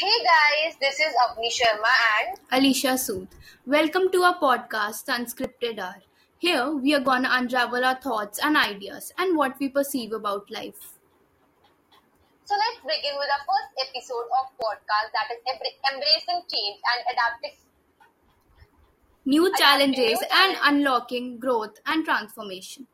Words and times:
Hey 0.00 0.18
guys, 0.24 0.76
this 0.80 0.98
is 1.04 1.14
Avni 1.22 1.48
Sharma 1.54 1.92
and 2.16 2.38
Alicia 2.52 2.92
Sood. 3.04 3.26
Welcome 3.66 4.04
to 4.12 4.22
our 4.22 4.36
podcast, 4.42 5.08
Unscripted 5.14 5.80
Hour. 5.80 6.02
Here, 6.38 6.70
we 6.70 6.94
are 6.94 7.00
gonna 7.00 7.28
unravel 7.32 7.84
our 7.84 7.96
thoughts 8.04 8.38
and 8.42 8.56
ideas 8.56 9.12
and 9.18 9.36
what 9.36 9.58
we 9.58 9.68
perceive 9.68 10.12
about 10.12 10.50
life. 10.58 10.92
so 12.44 12.54
let's 12.60 12.80
begin 12.90 13.16
with 13.22 13.32
our 13.36 13.44
first 13.48 13.82
episode 13.86 14.28
of 14.40 14.46
podcast 14.60 15.10
that 15.16 15.32
is 15.34 15.40
embracing 15.92 16.42
change 16.52 16.78
and 16.92 17.04
adapting. 17.14 17.56
New 19.24 19.52
challenges 19.58 20.22
and 20.42 20.56
unlocking 20.62 21.38
growth 21.38 21.80
and 21.86 22.04
transformation. 22.04 22.86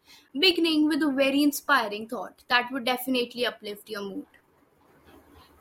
Beginning 0.47 0.89
with 0.89 1.03
a 1.03 1.13
very 1.13 1.43
inspiring 1.43 2.09
thought 2.09 2.45
that 2.49 2.73
would 2.73 2.85
definitely 2.87 3.47
uplift 3.47 3.89
your 3.91 4.03
mood. 4.03 4.27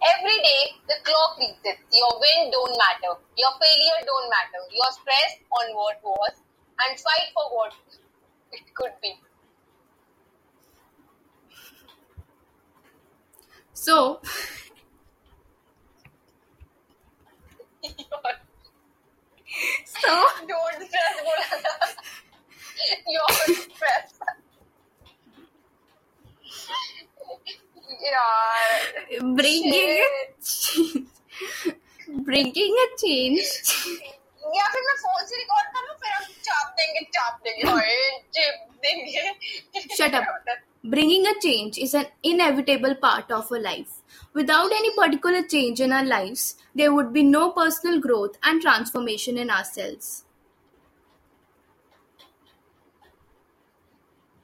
Every 0.05 0.37
day 0.43 0.61
the 0.87 0.95
clock 1.03 1.37
resets. 1.39 1.79
Your 1.91 2.11
win 2.19 2.51
don't 2.51 2.75
matter. 2.77 3.15
Your 3.37 3.51
failure 3.59 4.01
don't 4.05 4.29
matter. 4.29 4.61
Your 4.71 4.91
stress 4.91 5.37
on 5.51 5.75
what 5.75 5.97
was 6.03 6.33
and 6.79 6.99
fight 6.99 7.31
for 7.33 7.45
what 7.55 7.73
it 8.51 8.61
could 8.75 8.93
be. 9.01 9.15
So 13.73 14.19
so 19.85 20.25
don't 20.47 20.87
stress. 20.87 21.95
Your 23.07 23.29
stress. 23.55 24.22
यार 29.12 29.34
bringing 29.36 29.98
a 30.02 30.26
change, 30.50 31.08
bringing 32.28 32.74
a 32.84 32.88
change 33.02 33.50
या 34.56 34.68
फिर 34.72 34.82
मैं 34.82 34.94
phone 35.00 35.26
से 35.26 35.36
record 35.36 35.66
कर 35.74 35.82
लूं 35.88 35.94
फिर 36.02 36.12
हम 36.12 36.24
चाप 36.44 36.74
देंगे 36.78 37.00
चाप 37.16 37.40
देंगे 37.44 37.70
हाय 37.70 38.20
चिप 38.34 38.54
देंगे 38.84 39.96
Shut 39.96 40.14
up. 40.14 40.24
Bringing 40.84 41.26
a 41.26 41.34
change 41.42 41.76
is 41.76 41.92
an 41.94 42.06
inevitable 42.22 42.94
part 42.94 43.30
of 43.30 43.50
a 43.50 43.58
life. 43.58 43.96
Without 44.32 44.72
any 44.72 44.94
particular 44.94 45.42
change 45.42 45.80
in 45.80 45.92
our 45.92 46.04
lives, 46.04 46.54
there 46.74 46.94
would 46.94 47.12
be 47.12 47.22
no 47.22 47.50
personal 47.50 48.00
growth 48.00 48.38
and 48.44 48.62
transformation 48.62 49.36
in 49.36 49.50
ourselves. 49.50 50.24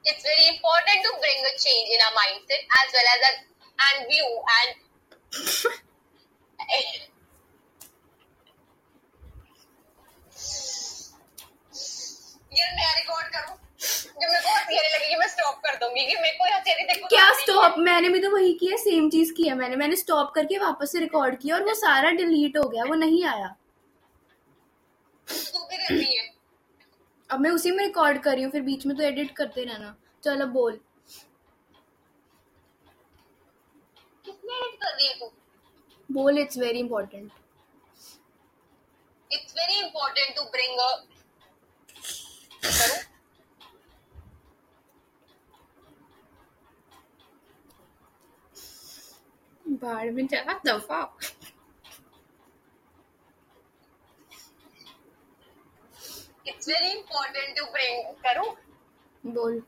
It's 0.04 0.22
very 0.22 0.48
important 0.48 1.06
to 1.06 1.12
bring 1.20 1.40
a 1.48 1.54
change 1.66 1.88
in 1.96 2.00
our 2.06 2.14
mindset 2.20 2.66
as 2.82 2.92
well 2.92 3.08
as 3.14 3.20
a 3.30 3.32
and 3.87 4.07
view 4.11 4.27
and 4.57 4.69
यार 12.51 12.69
मैं 12.75 12.95
record 12.95 13.27
करूँ? 13.33 13.55
जब 14.21 14.29
मेरे 14.29 14.41
को 14.41 14.51
लगेगी 14.95 15.15
मैं 15.15 15.27
stop 15.27 15.59
कर 15.65 15.75
दूँगी 15.75 16.05
कि 16.05 16.15
मेरे 16.21 16.37
को 16.37 16.45
देखो 16.87 17.07
क्या 17.07 17.31
स्टॉप 17.33 17.75
मैंने 17.79 18.09
भी 18.09 18.19
तो 18.19 18.29
वही 18.31 18.53
किया 18.53 18.77
सेम 18.77 19.09
चीज़ 19.09 19.31
किया 19.33 19.55
मैंने। 19.55 19.75
मैंने 19.75 19.95
स्टॉप 19.95 20.31
करके 20.35 20.57
वापस 20.57 20.91
से 20.91 20.99
रिकॉर्ड 20.99 21.37
किया 21.41 21.55
और 21.55 21.63
वो 21.63 21.73
सारा 21.73 22.09
डिलीट 22.11 22.57
हो 22.57 22.63
गया 22.69 22.83
वो 22.83 22.95
नहीं 22.95 23.23
आया। 23.25 23.47
तू 25.27 25.65
भी 25.69 25.77
रहती 25.77 26.17
है। 26.17 26.27
अब 27.29 27.39
मैं 27.39 27.51
उसी 27.51 27.71
में 27.71 27.83
रिकॉर्ड 27.85 28.21
कर 28.23 28.33
रही 28.33 28.43
हूँ 28.43 28.51
फिर 28.51 28.61
बीच 28.61 28.85
में 28.85 28.95
तो 28.97 29.03
एडिट 29.03 29.31
करते 29.37 29.63
रहना। 29.63 29.95
चलो 30.23 30.45
बोल। 30.53 30.79
कितने 34.49 34.75
कर 34.77 34.95
रही 34.95 35.07
है 35.07 35.13
तू 35.19 35.31
बोल 36.09 36.39
it's 36.39 36.57
very 36.57 36.79
important 36.79 37.31
it's 39.31 39.53
very 39.53 39.79
important 39.79 40.35
to 40.35 40.43
bring 40.51 40.79
a 40.79 40.89
बाढ़ 49.65 50.09
में 50.11 50.25
जा 50.27 50.59
दफ़ा 50.65 51.01
it's 56.47 56.67
very 56.67 56.91
important 56.91 57.57
to 57.57 57.65
bring 57.71 58.13
करो 58.25 58.55
बोल 59.23 59.61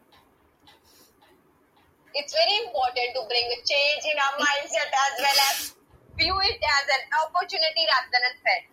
it's 2.15 2.33
very 2.33 2.55
important 2.65 3.09
to 3.15 3.21
bring 3.27 3.47
a 3.51 3.59
change 3.65 4.03
in 4.05 4.17
our 4.19 4.35
mindset 4.39 4.91
as 4.91 5.13
well 5.19 5.39
as 5.49 5.75
view 6.17 6.37
it 6.43 6.59
as 6.77 6.85
an 6.97 7.03
opportunity 7.25 7.83
rather 7.91 8.09
than 8.13 8.23
a 8.29 8.33
threat. 8.41 8.63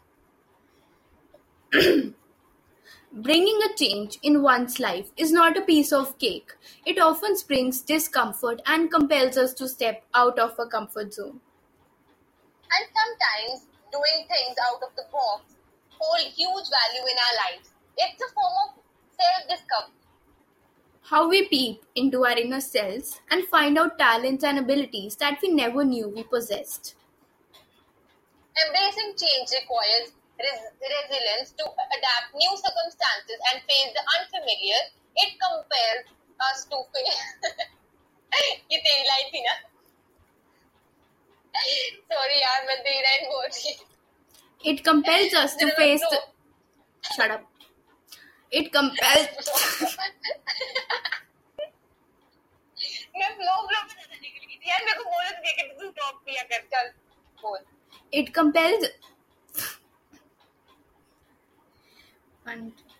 Bringing 3.12 3.58
a 3.62 3.74
change 3.76 4.18
in 4.22 4.42
one's 4.42 4.78
life 4.78 5.10
is 5.16 5.32
not 5.32 5.56
a 5.56 5.62
piece 5.62 5.92
of 5.92 6.18
cake. 6.18 6.52
It 6.84 6.98
often 6.98 7.34
brings 7.46 7.80
discomfort 7.80 8.60
and 8.66 8.90
compels 8.90 9.38
us 9.38 9.54
to 9.54 9.68
step 9.68 10.04
out 10.14 10.38
of 10.38 10.58
a 10.58 10.66
comfort 10.66 11.14
zone. 11.14 11.40
And 12.70 12.86
sometimes 12.92 13.66
doing 13.90 14.26
things 14.28 14.56
out 14.68 14.82
of 14.82 14.94
the 14.94 15.04
box 15.10 15.54
hold 15.98 16.20
huge 16.20 16.68
value 16.68 17.04
in 17.10 17.16
our 17.16 17.34
lives. 17.48 17.70
It's 17.96 18.22
a 18.22 18.32
form 18.34 18.54
of 18.68 18.74
self-discovery 19.18 19.94
How 21.07 21.27
we 21.29 21.47
peep 21.47 21.85
into 21.95 22.25
our 22.25 22.37
inner 22.37 22.61
selves 22.61 23.19
and 23.29 23.45
find 23.47 23.77
out 23.77 23.97
talents 23.99 24.43
and 24.43 24.57
abilities 24.57 25.15
that 25.17 25.39
we 25.41 25.49
never 25.49 25.83
knew 25.83 26.07
we 26.09 26.23
possessed. 26.23 26.95
Embracing 28.65 29.13
change 29.17 29.49
requires 29.59 30.13
res- 30.39 30.73
resilience 30.81 31.51
to 31.57 31.65
adapt 31.65 32.33
new 32.35 32.53
circumstances 32.55 33.39
and 33.51 33.61
face 33.69 33.91
the 33.93 34.03
unfamiliar. 34.19 34.81
It 35.15 35.33
compels 35.41 36.05
us 36.49 36.65
to 36.65 36.77
face. 36.93 37.23
ये 38.71 38.77
तेरी 38.77 39.03
line 39.07 39.29
थी 39.33 39.41
ना 39.47 39.53
sorry 42.13 42.39
यार 42.41 42.65
मैं 42.67 42.77
तेरी 42.83 43.01
line 43.01 43.25
बोल 43.31 43.45
रही 43.45 43.75
It 44.71 44.83
compels 44.83 45.33
us 45.39 45.55
to 45.61 45.69
face 45.77 46.03
the. 46.11 46.19
Shut 47.15 47.31
up. 47.31 47.41
it 48.50 48.72
compels. 48.72 49.94
It 58.12 58.34
compels. 58.34 58.84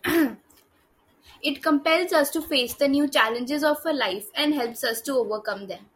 it 1.41 1.63
compels 1.63 2.13
us 2.13 2.29
to 2.29 2.41
face 2.41 2.75
the 2.75 2.87
new 2.87 3.07
challenges 3.07 3.63
of 3.63 3.83
our 3.85 3.93
life 3.93 4.27
and 4.35 4.53
helps 4.53 4.83
us 4.83 5.01
to 5.01 5.13
overcome 5.13 5.65
them. 5.67 5.89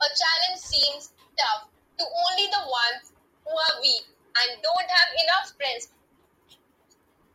A 0.00 0.06
challenge 0.06 0.60
seems 0.60 1.12
tough 1.36 1.68
to 1.98 2.04
only 2.04 2.46
the 2.46 2.60
ones 2.70 3.12
who 3.44 3.50
are 3.50 3.80
weak 3.80 4.04
and 4.36 4.62
don't 4.62 4.88
have 4.88 5.08
enough 5.24 5.50
friends 5.56 5.90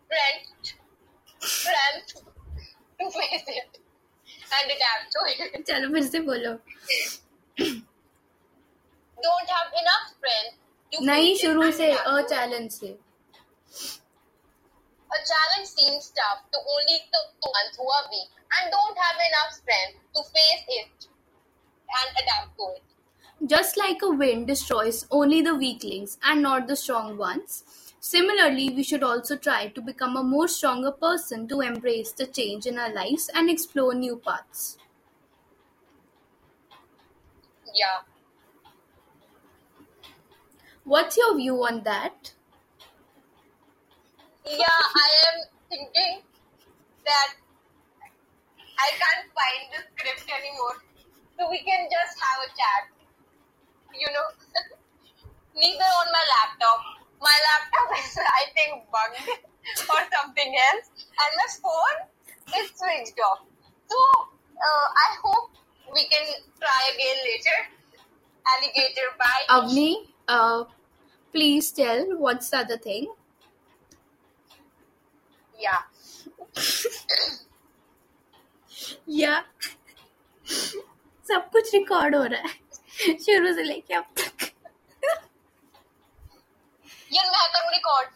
strength, 0.10 0.74
strength 1.42 2.14
to 3.00 3.12
face 3.12 3.44
it 3.48 3.80
and 4.56 4.72
adapt 4.72 5.12
to 5.14 5.20
it. 5.46 5.66
चलो 5.68 5.90
फिर 5.94 6.04
से 6.10 6.20
बोलो 6.30 6.58
Don't 9.22 9.50
have 9.50 9.72
enough 9.82 10.08
to 10.92 11.06
नहीं 11.06 11.36
शुरू 11.38 11.72
से 11.80 11.92
a 11.92 12.22
challenge 12.30 12.72
से 12.72 12.98
A 15.12 15.20
challenge 15.30 15.68
seems 15.68 16.10
tough 16.12 16.42
to 16.52 16.58
only 16.58 16.98
the 17.12 17.22
ones 17.48 17.76
who 17.78 17.88
are 17.98 18.08
weak 18.12 18.30
and 18.58 18.72
don't 18.72 18.98
have 18.98 19.18
enough 19.28 19.54
strength 19.54 20.00
to 20.16 20.24
face 20.24 20.64
it 20.68 21.08
and 22.00 22.10
adapt 22.24 22.58
to 22.58 22.66
it. 22.76 22.84
Just 23.46 23.78
like 23.78 24.02
a 24.02 24.10
wind 24.10 24.48
destroys 24.48 25.06
only 25.12 25.42
the 25.42 25.56
weaklings 25.56 26.18
and 26.24 26.42
not 26.42 26.68
the 26.68 26.76
strong 26.76 27.18
ones, 27.18 27.64
similarly, 28.10 28.70
we 28.72 28.84
should 28.84 29.04
also 29.04 29.38
try 29.38 29.68
to 29.68 29.82
become 29.82 30.18
a 30.18 30.24
more 30.24 30.48
stronger 30.48 30.92
person 30.92 31.48
to 31.48 31.62
embrace 31.62 32.12
the 32.12 32.26
change 32.26 32.66
in 32.66 32.80
our 32.80 32.92
lives 32.92 33.30
and 33.36 33.50
explore 33.50 33.94
new 33.94 34.18
paths. 34.18 34.78
Yeah. 37.74 38.02
What's 40.84 41.18
your 41.18 41.38
view 41.38 41.64
on 41.64 41.84
that? 41.84 42.34
Yeah, 44.46 44.82
I 45.04 45.10
am 45.30 45.38
thinking 45.70 46.22
that 47.06 47.34
I 48.80 48.90
can't 49.02 49.28
find 49.38 49.64
the 49.70 49.82
script 49.86 50.26
anymore. 50.34 50.82
So 51.38 51.50
we 51.50 51.60
can 51.60 51.86
just 51.94 52.18
have 52.26 52.40
a 52.42 52.50
chat. 52.58 52.84
You 53.94 54.08
know? 54.08 54.28
Neither 55.56 55.90
on 56.02 56.08
my 56.12 56.26
laptop. 56.34 56.80
My 57.22 57.38
laptop 57.48 57.59
is, 58.49 58.49
I 58.49 58.49
think, 58.55 58.91
bugged 58.91 59.29
or 59.91 60.01
something 60.21 60.57
else. 60.73 60.89
And 60.97 61.31
my 61.37 61.49
phone 61.63 61.99
is 62.61 62.71
switched 62.75 63.21
off. 63.21 63.41
So 63.89 63.97
uh, 64.57 64.87
I 65.05 65.17
hope 65.23 65.51
we 65.95 66.09
can 66.09 66.27
try 66.59 66.91
again 66.95 67.17
later. 67.29 67.59
Alligator 68.47 69.09
bye. 69.19 69.45
Avni, 69.49 70.09
Uh, 70.27 70.65
please 71.33 71.71
tell 71.71 72.19
what's 72.19 72.49
the 72.51 72.59
other 72.59 72.79
thing? 72.79 73.13
Yeah. 75.61 75.83
या 79.09 79.45
सब 81.29 81.51
कुछ 81.53 81.75
record 81.75 82.17
हो 82.17 82.23
रहा 82.33 82.49
है 82.49 83.17
शुरू 83.19 83.53
से 83.55 83.63
लेके 83.63 83.95
अब 83.95 84.05
तक 84.19 84.43
ये 87.13 87.23
मैं 87.23 87.47
करूँ 87.53 87.73
रिकॉर्ड 87.75 88.09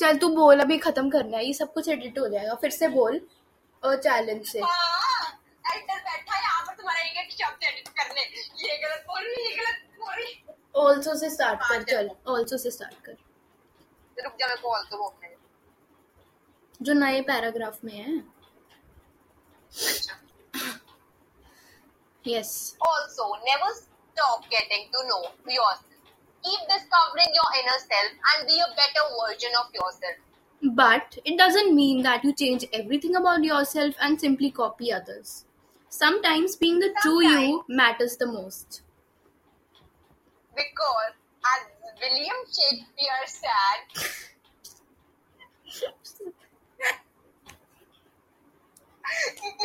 चल 0.00 0.16
तू 0.18 0.28
बोल 0.34 0.60
अभी 0.60 0.76
खत्म 0.78 1.10
करना 1.10 1.36
है 1.36 1.44
ये 1.46 1.52
सब 1.54 1.72
कुछ 1.72 1.88
एडिट 1.88 2.18
हो 2.18 2.28
जाएगा 2.28 2.54
फिर 2.60 2.70
से 2.70 2.88
बोल 2.88 3.20
और 3.82 3.96
चैलेंज 4.02 4.46
से। 4.46 4.60
ऑल्सो 10.76 11.14
से 11.14 11.30
स्टार्ट 11.30 11.60
कर 11.68 11.82
चल। 11.82 12.10
ऑल्सो 12.28 12.56
से 12.58 12.70
स्टार्ट 12.70 12.94
कर। 13.04 13.16
जो 16.82 16.92
नए 16.92 17.20
पैराग्राफ 17.22 17.78
में 17.84 17.92
है। 17.94 18.14
Yes 22.26 22.76
also 22.86 23.34
never 23.36 23.72
stop 23.74 24.40
getting 24.50 24.86
to 24.92 25.02
know 25.02 25.18
yourself 25.52 25.89
Keep 26.43 26.59
discovering 26.69 27.33
your 27.33 27.49
inner 27.59 27.79
self 27.79 28.11
and 28.31 28.47
be 28.47 28.59
a 28.59 28.69
better 28.75 29.05
version 29.19 29.51
of 29.59 29.73
yourself. 29.73 30.17
But 30.61 31.17
it 31.25 31.37
doesn't 31.37 31.75
mean 31.75 32.03
that 32.03 32.23
you 32.23 32.33
change 32.33 32.65
everything 32.73 33.15
about 33.15 33.43
yourself 33.43 33.95
and 34.01 34.19
simply 34.19 34.51
copy 34.51 34.91
others. 34.91 35.45
Sometimes 35.89 36.55
being 36.55 36.79
the 36.79 36.93
true 37.01 37.23
you 37.23 37.63
matters 37.67 38.17
the 38.17 38.27
most. 38.27 38.81
Because, 40.55 41.13
as 41.53 41.61
William 42.01 42.41
Shakespeare 42.47 43.25
said, 43.27 44.15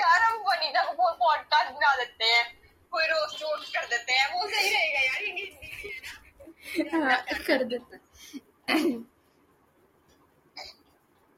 यार 0.00 0.22
हम 0.22 0.36
वनीता 0.46 0.82
को 0.82 1.10
podcast 1.20 1.70
बना 1.72 1.94
देते 1.96 2.24
हैं 2.24 2.44
कोई 2.92 3.06
roast 3.06 3.42
वोस्ट 3.42 3.76
कर 3.76 3.86
देते 3.86 4.12
हैं 4.12 4.26
वो 4.34 4.48
सही 4.48 4.70
रहेगा 4.74 5.00
यार 5.06 5.22
ये 5.22 5.46
हिंदी 6.64 6.82
में 6.82 6.90
है 6.92 6.98
ना। 7.00 7.14
हाँ, 7.14 7.22
कर 7.46 7.64
देता 7.64 7.98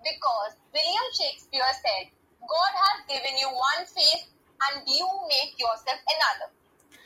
Because 0.05 0.55
William 0.75 1.09
Shakespeare 1.17 1.73
said, 1.81 2.11
God 2.41 2.73
has 2.85 3.05
given 3.09 3.37
you 3.39 3.49
one 3.49 3.87
face 3.87 4.25
and 4.67 4.83
you 4.87 5.09
make 5.29 5.55
yourself 5.59 6.01
another. 6.15 6.49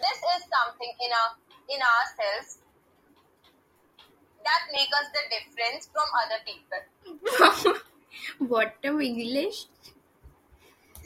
This 0.00 0.18
is 0.34 0.46
something 0.54 0.92
in 1.06 1.12
our 1.18 1.30
in 1.68 1.80
ourselves 1.82 2.58
that 4.44 4.62
make 4.72 4.88
us 5.00 5.08
the 5.16 5.24
difference 5.34 5.88
from 5.92 6.08
other 6.22 6.40
people. 6.48 6.82
what 8.48 8.76
a 8.84 8.88
English. 9.08 9.66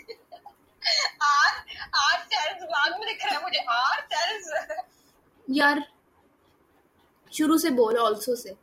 Our 1.31 1.52
our 2.02 2.19
cells 2.31 2.61
दिमाग 2.61 2.99
में 3.00 3.06
दिख 3.08 3.25
रहा 3.25 3.34
है 3.37 3.43
मुझे 3.43 3.64
our 3.78 3.99
cells. 4.12 4.44
यार 5.50 5.82
शुरू 7.34 7.58
से 7.58 7.70
बोल 7.81 7.99
also 7.99 8.34
say 8.37 8.56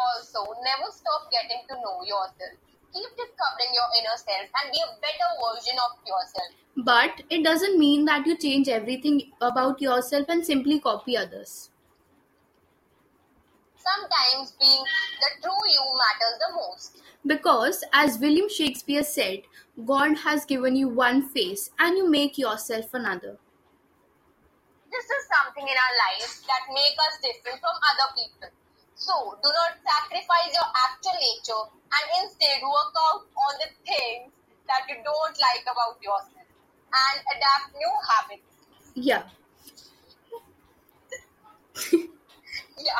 Also, 0.00 0.40
never 0.64 0.88
stop 0.96 1.22
getting 1.30 1.62
to 1.68 1.76
know 1.84 2.02
yourself. 2.08 2.52
Keep 2.96 3.16
discovering 3.20 3.72
your 3.78 3.86
inner 4.00 4.16
self 4.20 4.60
and 4.60 4.70
be 4.74 4.82
a 4.82 4.92
better 5.06 5.30
version 5.40 5.80
of 5.86 5.96
yourself. 6.10 6.52
But 6.76 7.24
it 7.28 7.42
doesn't 7.42 7.78
mean 7.78 8.04
that 8.04 8.24
you 8.24 8.36
change 8.36 8.68
everything 8.68 9.32
about 9.40 9.82
yourself 9.82 10.26
and 10.28 10.46
simply 10.46 10.78
copy 10.78 11.16
others. 11.16 11.70
Sometimes 13.88 14.52
being 14.60 14.84
the 15.20 15.30
true 15.42 15.68
you 15.72 15.84
matters 16.04 16.38
the 16.44 16.54
most. 16.54 17.02
Because, 17.26 17.82
as 17.92 18.18
William 18.20 18.48
Shakespeare 18.48 19.02
said, 19.02 19.42
God 19.84 20.18
has 20.18 20.44
given 20.44 20.76
you 20.76 20.88
one 20.88 21.28
face 21.28 21.70
and 21.78 21.96
you 21.96 22.08
make 22.08 22.38
yourself 22.38 22.94
another. 22.94 23.38
This 24.93 25.09
is 25.09 25.23
something 25.25 25.65
in 25.65 25.73
our 25.73 25.95
lives 26.05 26.45
that 26.45 26.69
make 26.69 26.95
us 27.09 27.17
different 27.25 27.57
from 27.59 27.75
other 27.81 28.13
people. 28.13 28.49
So, 28.93 29.35
do 29.41 29.49
not 29.49 29.73
sacrifice 29.81 30.53
your 30.53 30.69
actual 30.69 31.17
nature 31.17 31.63
and 31.97 32.05
instead 32.21 32.61
work 32.61 32.93
out 33.09 33.25
on 33.25 33.53
the 33.57 33.69
things 33.89 34.29
that 34.69 34.85
you 34.87 35.01
don't 35.01 35.35
like 35.41 35.65
about 35.65 35.97
yourself 35.97 36.45
and 36.45 37.17
adapt 37.25 37.73
new 37.73 37.93
habits. 38.05 38.53
Yeah. 38.93 39.23
Yeah. 42.77 42.99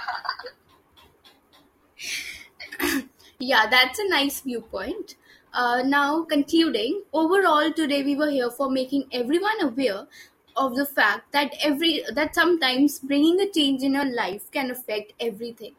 Yeah, 3.39 3.67
that's 3.69 3.99
a 3.99 4.09
nice 4.09 4.41
viewpoint. 4.41 5.15
Uh, 5.53 5.83
now, 5.85 6.23
concluding, 6.23 7.03
overall, 7.13 7.71
today 7.71 8.01
we 8.03 8.15
were 8.15 8.29
here 8.29 8.49
for 8.49 8.69
making 8.71 9.05
everyone 9.11 9.61
aware 9.61 10.07
of 10.55 10.75
the 10.75 10.85
fact 10.85 11.31
that 11.31 11.53
every 11.61 12.03
that 12.13 12.35
sometimes 12.35 12.99
bringing 12.99 13.39
a 13.39 13.49
change 13.49 13.83
in 13.83 13.93
your 13.93 14.05
life 14.05 14.49
can 14.51 14.71
affect 14.71 15.13
everything. 15.19 15.75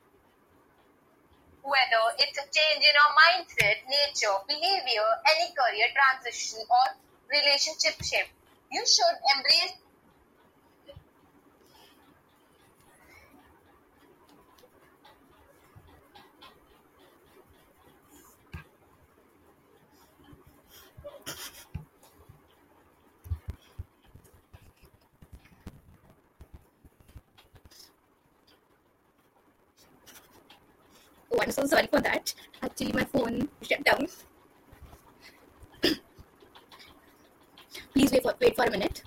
Whether 1.62 2.04
it's 2.18 2.38
a 2.38 2.46
change 2.52 2.84
in 2.84 2.94
our 3.02 3.12
mindset, 3.20 3.76
nature, 3.88 4.36
behavior, 4.48 5.08
any 5.34 5.48
career 5.56 5.88
transition, 5.96 6.60
or 6.68 6.86
relationship 7.30 7.96
shift, 8.02 8.30
you 8.70 8.84
should 8.84 9.16
embrace 9.36 9.78
I'm 31.44 31.50
so 31.50 31.66
sorry 31.66 31.86
for 31.88 32.00
that. 32.00 32.32
Actually, 32.62 32.92
my 32.92 33.04
phone 33.04 33.46
shut 33.60 33.84
down. 33.84 34.06
Please 37.92 38.10
wait 38.12 38.22
for 38.22 38.34
wait 38.40 38.56
for 38.56 38.64
a 38.64 38.70
minute. 38.70 39.02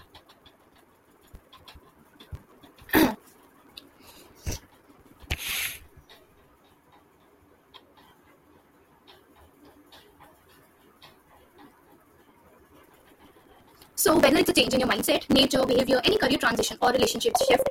So, 13.96 14.16
whether 14.20 14.38
it's 14.38 14.50
a 14.50 14.54
change 14.54 14.76
in 14.76 14.80
your 14.80 14.88
mindset, 14.88 15.28
nature, 15.32 15.66
behavior, 15.66 16.00
any 16.04 16.18
career 16.18 16.38
transition, 16.38 16.78
or 16.84 16.92
relationship 16.92 17.34
shift, 17.50 17.68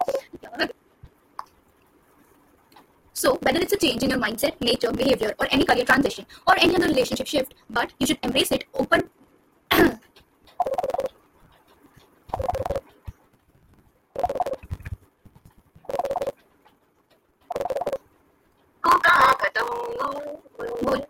so, 3.26 3.35
whether 3.42 3.61
it's 3.61 3.73
a 3.73 3.76
change 3.76 4.02
in 4.04 4.11
your 4.11 4.21
mindset, 4.21 4.61
nature, 4.61 4.92
behavior, 4.92 5.35
or 5.40 5.47
any 5.50 5.64
career 5.64 5.85
transition, 5.85 6.25
or 6.47 6.54
any 6.59 6.76
other 6.76 6.87
relationship 6.87 7.26
shift, 7.26 7.54
but 7.68 7.92
you 7.99 8.06
should 8.06 8.21
embrace 8.23 8.52
it 8.52 8.64
open. 8.75 9.09
बोल 20.85 21.00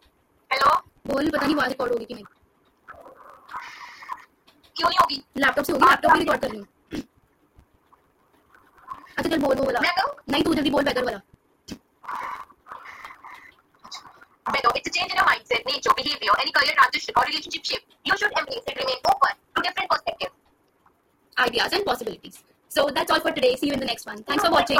hello 0.50 0.68
बोल 1.06 1.28
पता 1.30 1.46
नहीं 1.46 1.54
आवाज़ 1.54 1.68
record 1.68 1.92
होगी 1.92 2.04
कि 2.04 2.14
नहीं 2.14 2.24
क्यों 4.76 4.88
नहीं 4.88 4.98
होगी 4.98 5.22
लैपटॉप 5.42 5.64
से 5.64 5.72
होगी 5.72 5.86
लैपटॉप 5.86 6.12
भी 6.12 6.18
रिकॉर्ड 6.18 6.40
कर 6.40 6.50
रही 6.50 6.58
हूँ 6.58 6.66
अच्छा 9.18 9.28
चल 9.28 9.38
बोल 9.38 9.56
वो 9.56 9.64
वाला 9.64 9.80
नहीं 10.30 10.42
तू 10.44 10.54
जल्दी 10.54 10.70
बोल 10.70 10.84
बेटर 10.84 11.04
वाला 11.04 11.20
Change 14.92 15.10
in 15.10 15.16
your 15.16 15.26
mindset, 15.26 15.66
nature, 15.66 15.90
behavior, 15.96 16.30
any 16.40 16.52
career 16.52 16.72
transition 16.78 17.14
or 17.16 17.24
relationship 17.26 17.64
shift, 17.64 17.84
you 18.04 18.16
should 18.16 18.32
embrace 18.38 18.62
it, 18.66 18.76
remain 18.78 18.96
open 19.04 19.34
to 19.56 19.62
different 19.62 19.90
perspectives. 19.90 20.32
ideas 21.38 21.72
and 21.72 21.84
possibilities. 21.84 22.42
So 22.68 22.88
that's 22.94 23.10
all 23.10 23.20
for 23.20 23.32
today. 23.32 23.56
See 23.56 23.68
you 23.68 23.74
in 23.74 23.80
the 23.80 23.86
next 23.86 24.06
one. 24.06 24.22
Thanks 24.22 24.44
for 24.44 24.50
watching. 24.50 24.78